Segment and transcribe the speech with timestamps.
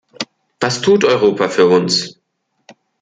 [0.59, 2.19] Was tut Europa für uns?